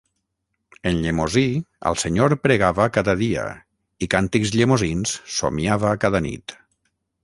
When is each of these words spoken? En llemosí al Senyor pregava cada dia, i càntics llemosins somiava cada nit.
En 0.91 0.95
llemosí 1.03 1.43
al 1.91 1.99
Senyor 2.05 2.35
pregava 2.47 2.89
cada 2.97 3.17
dia, 3.21 3.45
i 4.07 4.11
càntics 4.17 4.59
llemosins 4.59 5.17
somiava 5.39 5.97
cada 6.07 6.29
nit. 6.31 6.61